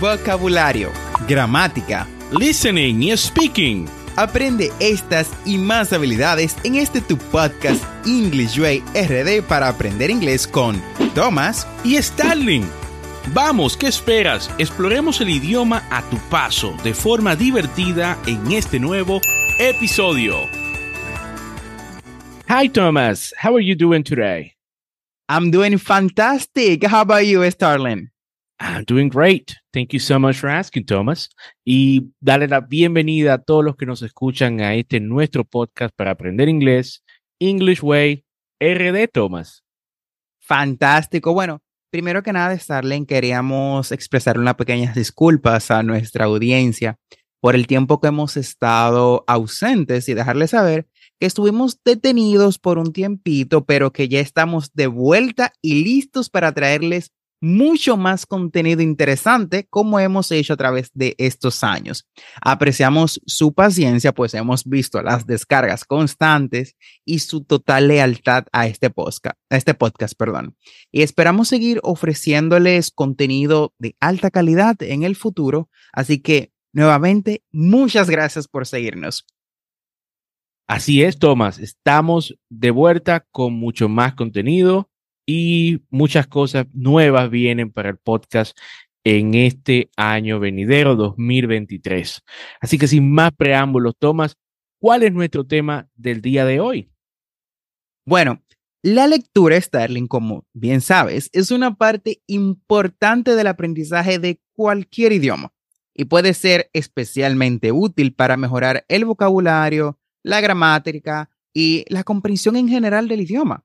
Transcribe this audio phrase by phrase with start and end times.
[0.00, 0.90] vocabulario,
[1.28, 2.06] gramática,
[2.38, 3.86] listening y speaking.
[4.16, 10.46] Aprende estas y más habilidades en este tu podcast English Way RD para aprender inglés
[10.46, 10.80] con
[11.14, 12.64] Thomas y Starling.
[13.34, 14.50] Vamos, ¿qué esperas?
[14.58, 19.20] Exploremos el idioma a tu paso de forma divertida en este nuevo
[19.58, 20.48] episodio.
[22.48, 24.54] Hi Thomas, how are you doing today?
[25.28, 26.84] I'm doing fantastic.
[26.84, 28.10] How about you, Starling?
[28.58, 29.54] I'm doing great.
[29.72, 31.28] Thank you so much for asking, Thomas.
[31.64, 36.12] Y darle la bienvenida a todos los que nos escuchan a este nuestro podcast para
[36.12, 37.04] aprender inglés,
[37.38, 38.24] English Way
[38.60, 39.62] RD, Thomas.
[40.40, 41.34] Fantástico.
[41.34, 46.98] Bueno, primero que nada, Starling, queríamos expresar unas pequeñas disculpas a nuestra audiencia
[47.40, 50.88] por el tiempo que hemos estado ausentes y dejarles saber
[51.20, 56.52] que estuvimos detenidos por un tiempito, pero que ya estamos de vuelta y listos para
[56.52, 62.08] traerles mucho más contenido interesante como hemos hecho a través de estos años.
[62.40, 68.90] Apreciamos su paciencia, pues hemos visto las descargas constantes y su total lealtad a este
[68.90, 70.56] podcast, a este podcast, perdón.
[70.90, 78.10] Y esperamos seguir ofreciéndoles contenido de alta calidad en el futuro, así que nuevamente muchas
[78.10, 79.26] gracias por seguirnos.
[80.68, 84.90] Así es, Tomás, estamos de vuelta con mucho más contenido
[85.26, 88.56] y muchas cosas nuevas vienen para el podcast
[89.04, 92.22] en este año venidero 2023.
[92.60, 94.36] Así que sin más preámbulos, Tomás,
[94.80, 96.90] ¿cuál es nuestro tema del día de hoy?
[98.04, 98.42] Bueno,
[98.82, 105.52] la lectura, Starling, como bien sabes, es una parte importante del aprendizaje de cualquier idioma
[105.92, 112.68] y puede ser especialmente útil para mejorar el vocabulario, la gramática y la comprensión en
[112.68, 113.64] general del idioma.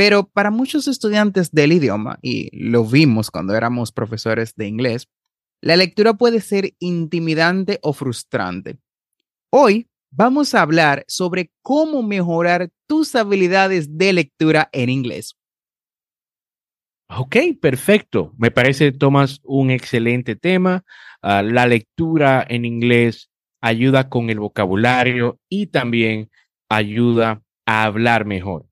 [0.00, 5.10] Pero para muchos estudiantes del idioma, y lo vimos cuando éramos profesores de inglés,
[5.60, 8.78] la lectura puede ser intimidante o frustrante.
[9.52, 15.36] Hoy vamos a hablar sobre cómo mejorar tus habilidades de lectura en inglés.
[17.10, 18.32] Ok, perfecto.
[18.38, 20.82] Me parece, Tomás, un excelente tema.
[21.20, 23.28] Ah, la lectura en inglés
[23.60, 26.30] ayuda con el vocabulario y también
[26.70, 28.69] ayuda a hablar mejor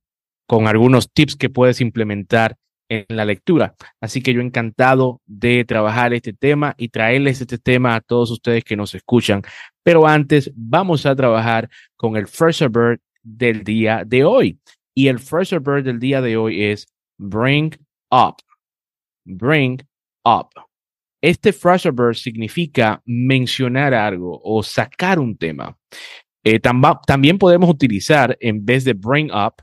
[0.49, 2.57] con algunos tips que puedes implementar
[2.89, 3.75] en la lectura.
[4.01, 8.65] Así que yo encantado de trabajar este tema y traerles este tema a todos ustedes
[8.65, 9.43] que nos escuchan.
[9.83, 14.59] Pero antes vamos a trabajar con el first bird del día de hoy.
[14.95, 16.89] Y el first bird del día de hoy es
[17.19, 17.77] bring
[18.11, 18.37] up.
[19.27, 19.83] Bring
[20.25, 20.49] up.
[21.23, 25.77] Este first bird significa mencionar algo o sacar un tema.
[26.43, 29.63] Eh, también podemos utilizar en vez de bring up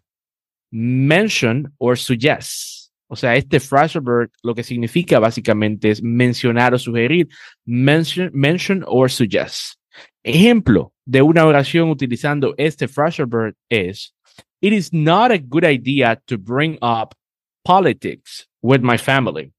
[0.75, 2.91] mention or suggest.
[3.07, 4.03] O sea, este phrasal
[4.43, 7.29] lo que significa básicamente es mencionar o sugerir.
[7.65, 9.79] Mention, mention or suggest.
[10.21, 14.13] Ejemplo de una oración utilizando este phrasal verb es
[14.59, 17.15] It is not a good idea to bring up
[17.63, 19.53] politics with my family.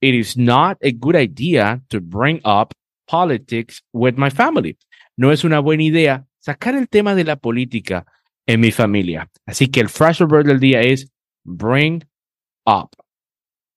[0.00, 2.72] It is not a good idea to bring up
[3.06, 4.78] politics with my family.
[5.16, 8.06] No es una buena idea sacar el tema de la política
[8.46, 9.30] en mi familia.
[9.44, 11.10] Así que el phrasal verb del día es
[11.44, 12.04] bring
[12.64, 12.90] up.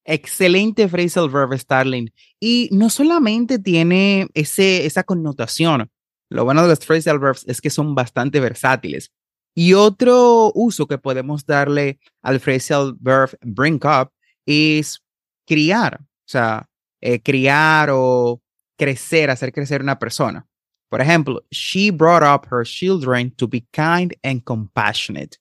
[0.06, 2.12] Excelente phrasal verb, Starling.
[2.40, 5.91] Y no solamente tiene ese, esa connotación.
[6.29, 9.12] Lo bueno de los phrasal verbs es que son bastante versátiles.
[9.56, 14.12] Y otro uso que podemos darle al phrasal verb bring up
[14.46, 15.03] es
[15.46, 16.02] criar.
[16.02, 16.69] O sea,
[17.02, 18.41] eh, criar o
[18.78, 20.47] crecer, hacer crecer una persona.
[20.89, 25.38] Por ejemplo, she brought up her children to be kind and compassionate.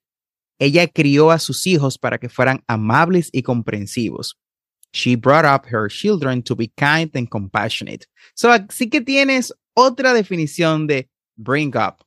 [0.60, 4.37] Ella crió a sus hijos para que fueran amables y comprensivos.
[4.92, 8.06] She brought up her children to be kind and compassionate.
[8.34, 12.04] So, así que tienes otra definición de bring up.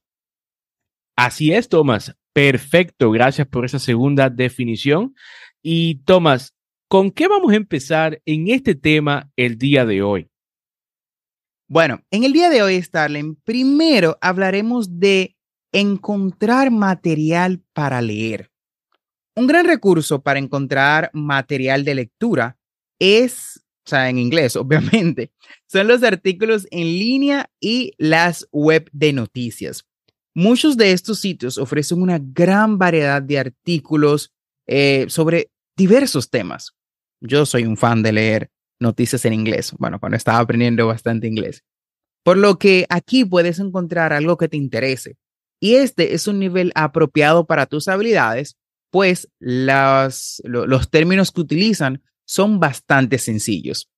[1.16, 2.14] Así es, Thomas.
[2.34, 3.12] Perfecto.
[3.12, 5.16] Gracias por esa segunda definición.
[5.62, 6.54] Y, Thomas,
[6.88, 10.31] ¿con qué vamos a empezar en este tema el día de hoy?
[11.74, 15.38] Bueno, en el día de hoy, Starling, primero hablaremos de
[15.72, 18.52] encontrar material para leer.
[19.38, 22.58] Un gran recurso para encontrar material de lectura
[23.00, 25.32] es, o sea, en inglés, obviamente,
[25.66, 29.86] son los artículos en línea y las web de noticias.
[30.36, 34.34] Muchos de estos sitios ofrecen una gran variedad de artículos
[34.68, 36.74] eh, sobre diversos temas.
[37.22, 38.51] Yo soy un fan de leer
[38.82, 41.64] noticias en inglés, bueno, cuando estaba aprendiendo bastante inglés.
[42.24, 45.18] Por lo que aquí puedes encontrar algo que te interese.
[45.60, 48.58] Y este es un nivel apropiado para tus habilidades,
[48.90, 53.90] pues las, los términos que utilizan son bastante sencillos.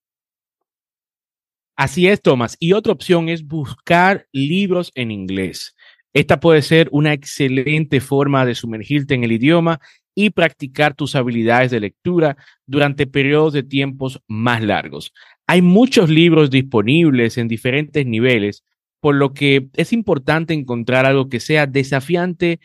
[1.76, 2.56] Así es, Tomás.
[2.60, 5.76] Y otra opción es buscar libros en inglés.
[6.14, 9.80] Esta puede ser una excelente forma de sumergirte en el idioma
[10.16, 15.14] y practicar tus habilidades de lectura durante periodos de tiempos más largos.
[15.48, 18.64] Hay muchos libros disponibles en diferentes niveles,
[19.00, 22.60] por lo que es importante encontrar algo que sea desafiante,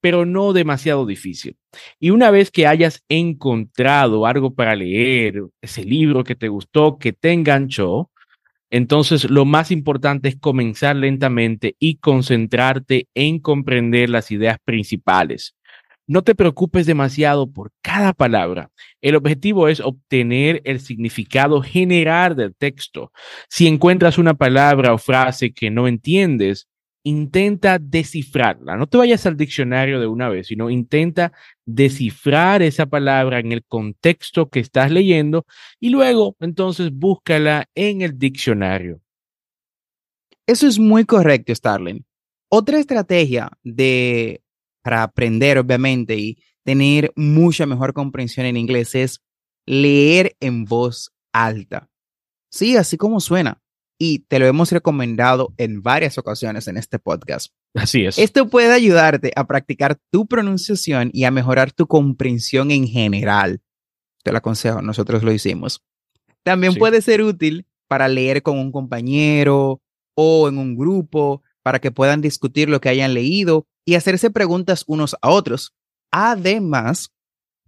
[0.00, 1.56] pero no demasiado difícil.
[1.98, 7.12] Y una vez que hayas encontrado algo para leer, ese libro que te gustó, que
[7.12, 8.10] te enganchó,
[8.70, 15.54] entonces lo más importante es comenzar lentamente y concentrarte en comprender las ideas principales.
[16.06, 18.70] No te preocupes demasiado por cada palabra.
[19.00, 23.10] El objetivo es obtener el significado general del texto.
[23.48, 26.68] Si encuentras una palabra o frase que no entiendes,
[27.04, 28.76] intenta descifrarla.
[28.76, 31.32] No te vayas al diccionario de una vez, sino intenta
[31.64, 35.46] descifrar esa palabra en el contexto que estás leyendo
[35.80, 39.00] y luego entonces búscala en el diccionario.
[40.46, 42.04] Eso es muy correcto, Starling.
[42.50, 44.43] Otra estrategia de
[44.84, 49.22] para aprender, obviamente, y tener mucha mejor comprensión en inglés es
[49.64, 51.88] leer en voz alta.
[52.50, 53.62] Sí, así como suena.
[53.98, 57.50] Y te lo hemos recomendado en varias ocasiones en este podcast.
[57.74, 58.18] Así es.
[58.18, 63.62] Esto puede ayudarte a practicar tu pronunciación y a mejorar tu comprensión en general.
[64.22, 65.82] Te lo aconsejo, nosotros lo hicimos.
[66.42, 66.78] También sí.
[66.78, 69.80] puede ser útil para leer con un compañero
[70.14, 74.84] o en un grupo para que puedan discutir lo que hayan leído y hacerse preguntas
[74.86, 75.74] unos a otros.
[76.10, 77.12] Además,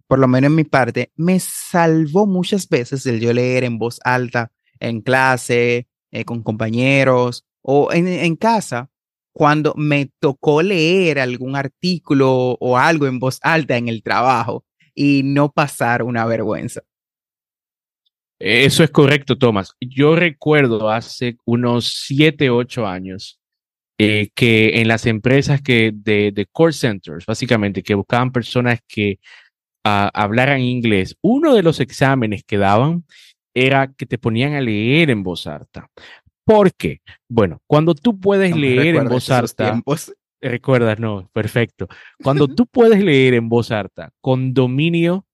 [0.06, 3.98] por lo menos en mi parte, me salvó muchas veces el yo leer en voz
[4.04, 8.90] alta en clase, eh, con compañeros o en, en casa,
[9.32, 14.64] cuando me tocó leer algún artículo o algo en voz alta en el trabajo
[14.94, 16.82] y no pasar una vergüenza.
[18.38, 19.72] Eso es correcto, Tomás.
[19.80, 23.40] Yo recuerdo hace unos siete, ocho años
[23.98, 29.18] eh, que en las empresas que de, de, call centers, básicamente, que buscaban personas que
[29.86, 33.04] uh, hablaran inglés, uno de los exámenes que daban
[33.54, 35.88] era que te ponían a leer en voz alta.
[36.44, 37.00] ¿Por qué?
[37.26, 39.82] Bueno, cuando tú puedes no leer en voz alta,
[40.42, 41.88] recuerdas, no, perfecto.
[42.22, 45.26] Cuando tú puedes leer en voz alta con dominio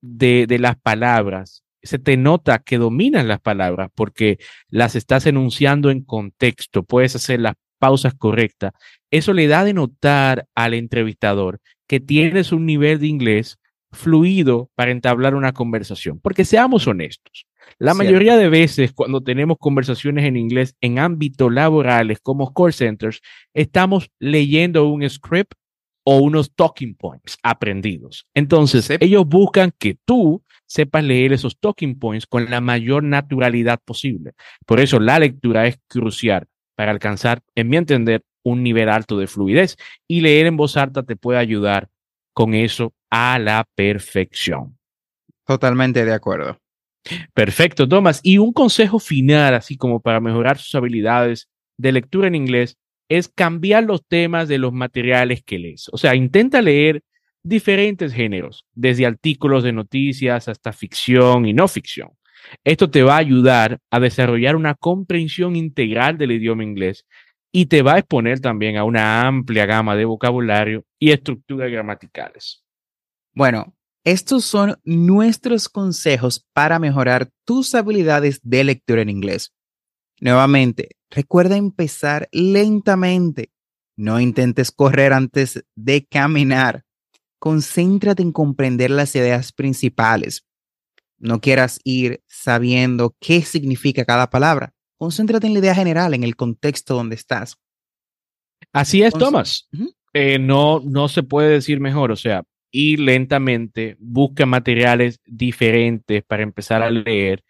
[0.00, 5.90] de, de las palabras, se te nota que dominas las palabras porque las estás enunciando
[5.90, 8.72] en contexto, puedes hacer las pausas correctas.
[9.10, 13.58] Eso le da de notar al entrevistador que tienes un nivel de inglés
[13.90, 16.20] fluido para entablar una conversación.
[16.20, 17.46] Porque seamos honestos,
[17.78, 18.04] la Cierto.
[18.04, 23.20] mayoría de veces cuando tenemos conversaciones en inglés en ámbitos laborales como call centers,
[23.54, 25.54] estamos leyendo un script
[26.04, 28.26] o unos talking points aprendidos.
[28.34, 28.94] Entonces, sí.
[29.00, 34.32] ellos buscan que tú sepas leer esos talking points con la mayor naturalidad posible.
[34.66, 36.46] Por eso la lectura es crucial
[36.78, 39.76] para alcanzar, en mi entender, un nivel alto de fluidez.
[40.06, 41.88] Y leer en voz alta te puede ayudar
[42.32, 44.78] con eso a la perfección.
[45.44, 46.60] Totalmente de acuerdo.
[47.34, 48.20] Perfecto, Tomás.
[48.22, 51.48] Y un consejo final, así como para mejorar sus habilidades
[51.78, 52.76] de lectura en inglés,
[53.08, 55.88] es cambiar los temas de los materiales que lees.
[55.90, 57.02] O sea, intenta leer
[57.42, 62.10] diferentes géneros, desde artículos de noticias hasta ficción y no ficción.
[62.64, 67.06] Esto te va a ayudar a desarrollar una comprensión integral del idioma inglés
[67.52, 72.62] y te va a exponer también a una amplia gama de vocabulario y estructuras gramaticales.
[73.34, 73.74] Bueno,
[74.04, 79.52] estos son nuestros consejos para mejorar tus habilidades de lectura en inglés.
[80.20, 83.52] Nuevamente, recuerda empezar lentamente.
[83.96, 86.84] No intentes correr antes de caminar.
[87.38, 90.47] Concéntrate en comprender las ideas principales
[91.18, 94.72] no quieras ir sabiendo qué significa cada palabra.
[94.98, 97.56] Concéntrate en la idea general, en el contexto donde estás.
[98.72, 99.14] Así es.
[99.14, 99.94] Uh -huh.
[100.12, 102.10] eh, no, no se puede decir mejor.
[102.10, 107.44] O sea, ir lentamente, busca materiales diferentes para empezar a leer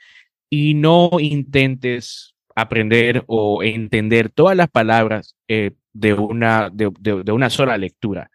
[0.50, 7.32] y no intentes aprender o entender todas las palabras eh, de, una, de, de, de
[7.32, 8.30] una sola lectura.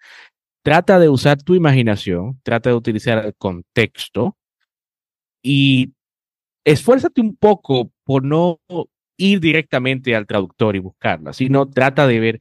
[0.64, 4.38] Trata de usar tu imaginación, trata de utilizar el contexto
[5.44, 5.92] y
[6.64, 8.60] esfuérzate un poco por no
[9.18, 12.40] ir directamente al traductor y buscarla, sino trata de ver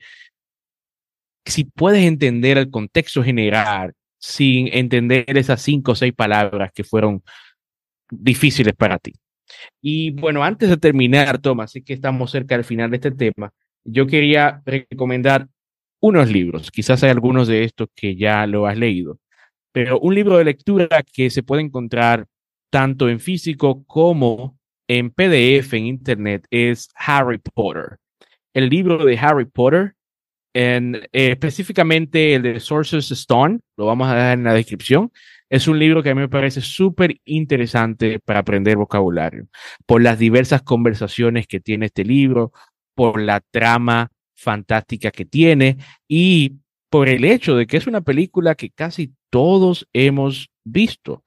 [1.44, 7.22] si puedes entender el contexto general sin entender esas cinco o seis palabras que fueron
[8.08, 9.12] difíciles para ti.
[9.80, 13.52] Y bueno, antes de terminar, Tomás, sé que estamos cerca del final de este tema,
[13.84, 15.48] yo quería recomendar
[16.00, 19.18] unos libros, quizás hay algunos de estos que ya lo has leído,
[19.72, 22.26] pero un libro de lectura que se puede encontrar
[22.72, 27.98] tanto en físico como en PDF en Internet es Harry Potter.
[28.54, 29.94] El libro de Harry Potter,
[30.54, 35.12] en, eh, específicamente el de Sources Stone, lo vamos a dejar en la descripción.
[35.50, 39.48] Es un libro que a mí me parece súper interesante para aprender vocabulario,
[39.84, 42.52] por las diversas conversaciones que tiene este libro,
[42.94, 45.76] por la trama fantástica que tiene
[46.08, 46.56] y
[46.88, 51.22] por el hecho de que es una película que casi todos hemos visto.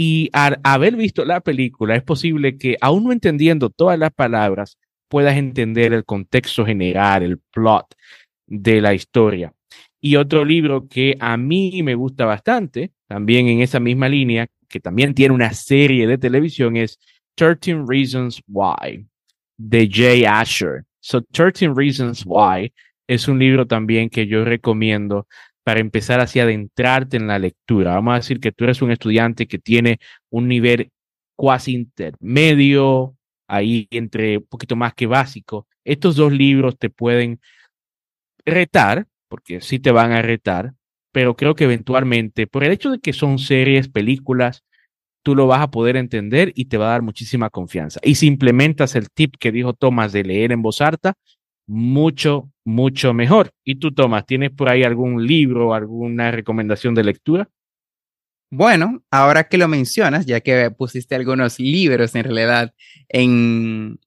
[0.00, 4.78] Y al haber visto la película, es posible que, aún no entendiendo todas las palabras,
[5.08, 7.96] puedas entender el contexto general, el plot
[8.46, 9.52] de la historia.
[10.00, 14.78] Y otro libro que a mí me gusta bastante, también en esa misma línea, que
[14.78, 17.00] también tiene una serie de televisión, es
[17.34, 19.04] 13 Reasons Why,
[19.56, 20.84] de Jay Asher.
[21.00, 22.72] So, 13 Reasons Why
[23.08, 25.26] es un libro también que yo recomiendo
[25.68, 27.92] para empezar así a adentrarte en la lectura.
[27.92, 29.98] Vamos a decir que tú eres un estudiante que tiene
[30.30, 30.92] un nivel
[31.36, 33.14] cuasi intermedio,
[33.46, 35.66] ahí entre un poquito más que básico.
[35.84, 37.38] Estos dos libros te pueden
[38.46, 40.72] retar, porque sí te van a retar,
[41.12, 44.64] pero creo que eventualmente, por el hecho de que son series, películas,
[45.22, 48.00] tú lo vas a poder entender y te va a dar muchísima confianza.
[48.02, 51.12] Y si implementas el tip que dijo Tomás de leer en voz alta,
[51.66, 53.50] mucho, mucho mejor.
[53.64, 57.48] ¿Y tú, Tomás, tienes por ahí algún libro, alguna recomendación de lectura?
[58.50, 62.74] Bueno, ahora que lo mencionas, ya que pusiste algunos libros en realidad
[63.08, 63.98] en,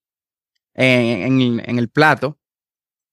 [0.76, 2.40] en, el plato,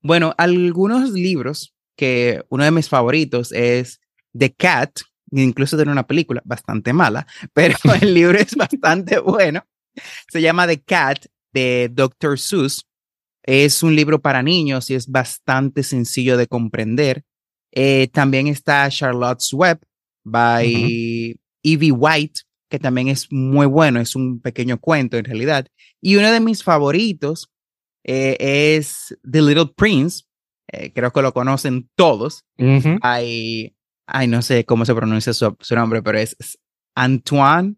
[0.03, 4.01] bueno, algunos libros que uno de mis favoritos es
[4.37, 5.01] The Cat,
[5.33, 9.65] incluso tiene una película bastante mala, pero el libro es bastante bueno.
[10.31, 12.39] Se llama The Cat de Dr.
[12.39, 12.88] Seuss
[13.49, 17.25] es un libro para niños y es bastante sencillo de comprender.
[17.73, 19.79] Eh, también está Charlotte's Web
[20.23, 25.67] by Evie White, que también es muy bueno, es un pequeño cuento en realidad.
[26.03, 27.51] Y uno de mis favoritos
[28.05, 28.37] eh,
[28.77, 30.25] es The Little Prince,
[30.71, 32.45] eh, creo que lo conocen todos.
[33.01, 33.75] hay,
[34.29, 36.37] no sé cómo se pronuncia su, nombre, pero es
[36.95, 37.77] Antoine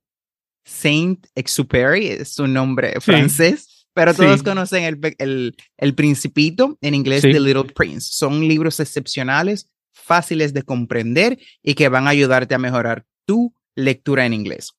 [0.64, 4.84] Saint-Exupéry, es su nombre francés pero todos conocen
[5.18, 8.08] el, el, Principito, en inglés The Little Prince.
[8.12, 14.24] Son libros excepcionales, fáciles de comprender y que van a ayudarte a mejorar tu lectura
[14.24, 14.72] en inglés.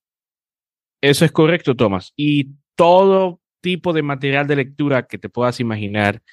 [1.01, 2.13] Eso es correcto, Tomás.
[2.15, 6.23] Y todo tipo de material de lectura que te puedas imaginar,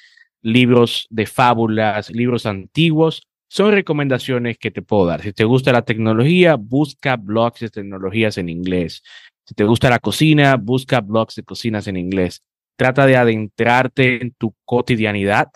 [0.41, 5.21] libros de fábulas, libros antiguos, son recomendaciones que te puedo dar.
[5.21, 9.03] Si te gusta la tecnología, busca blogs de tecnologías en inglés.
[9.45, 12.43] Si te gusta la cocina, busca blogs de cocinas en inglés.
[12.79, 15.49] Trata de adentrarte en tu cotidianidad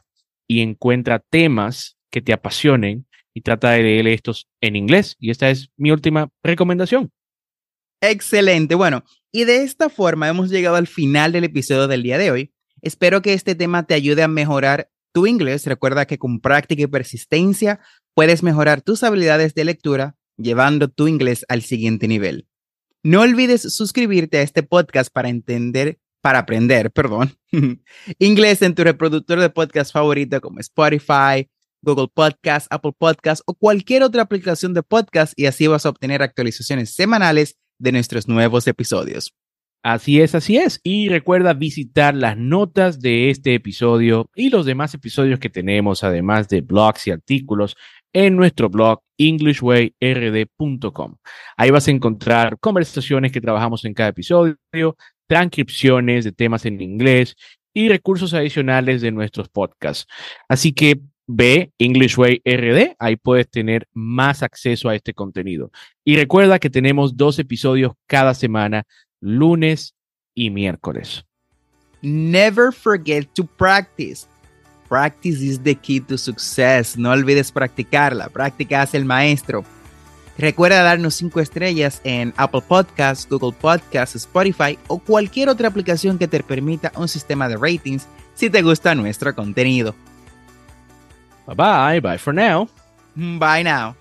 [0.49, 5.15] y encuentra temas que te apasionen y trata de leer estos en inglés.
[5.21, 7.13] Y esta es mi última recomendación.
[8.01, 8.75] Excelente.
[8.75, 12.53] Bueno, y de esta forma hemos llegado al final del episodio del día de hoy.
[12.81, 15.65] Espero que este tema te ayude a mejorar tu inglés.
[15.67, 17.79] Recuerda que con práctica y persistencia
[18.15, 22.49] puedes mejorar tus habilidades de lectura llevando tu inglés al siguiente nivel.
[23.05, 27.35] No olvides suscribirte a este podcast para entender para aprender, perdón,
[28.19, 31.51] inglés en tu reproductor de podcast favorito como Spotify,
[31.83, 36.23] Google Podcast, Apple Podcast o cualquier otra aplicación de podcast y así vas a obtener
[36.23, 39.35] actualizaciones semanales de nuestros nuevos episodios.
[39.85, 40.81] Así es, así es.
[40.85, 46.49] Y recuerda visitar las notas de este episodio y los demás episodios que tenemos, además
[46.49, 47.77] de blogs y artículos,
[48.13, 51.17] en nuestro blog englishwayrd.com.
[51.57, 54.57] Ahí vas a encontrar conversaciones que trabajamos en cada episodio,
[55.33, 57.37] transcripciones de temas en inglés
[57.73, 60.07] y recursos adicionales de nuestros podcasts.
[60.47, 65.71] Así que ve English Way RD, ahí puedes tener más acceso a este contenido.
[66.05, 68.85] Y recuerda que tenemos dos episodios cada semana,
[69.23, 69.95] lunes
[70.35, 71.25] y miércoles.
[72.03, 74.27] Never forget to practice.
[74.87, 76.99] Practice is the key to success.
[76.99, 78.29] No olvides practicarla.
[78.29, 79.65] Práctica hace el maestro.
[80.39, 86.29] Recuerda darnos 5 estrellas en Apple Podcasts, Google Podcasts, Spotify o cualquier otra aplicación que
[86.29, 89.95] te permita un sistema de ratings si te gusta nuestro contenido.
[91.47, 92.69] Bye bye, bye for now.
[93.15, 93.95] Bye now.